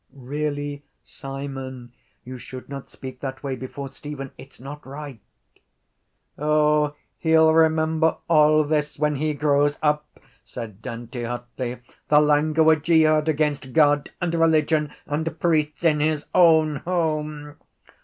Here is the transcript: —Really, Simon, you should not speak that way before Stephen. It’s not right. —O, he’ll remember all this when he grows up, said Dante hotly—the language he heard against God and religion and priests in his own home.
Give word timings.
—Really, 0.15 0.83
Simon, 1.03 1.93
you 2.23 2.39
should 2.39 2.67
not 2.67 2.89
speak 2.89 3.19
that 3.19 3.43
way 3.43 3.55
before 3.55 3.87
Stephen. 3.89 4.31
It’s 4.35 4.59
not 4.59 4.83
right. 4.83 5.19
—O, 6.39 6.95
he’ll 7.19 7.53
remember 7.53 8.17
all 8.27 8.63
this 8.63 8.97
when 8.97 9.17
he 9.17 9.35
grows 9.35 9.77
up, 9.83 10.07
said 10.43 10.81
Dante 10.81 11.25
hotly—the 11.25 12.19
language 12.19 12.87
he 12.87 13.03
heard 13.03 13.29
against 13.29 13.73
God 13.73 14.09
and 14.19 14.33
religion 14.33 14.91
and 15.05 15.39
priests 15.39 15.83
in 15.83 15.99
his 15.99 16.25
own 16.33 16.77
home. 16.77 17.57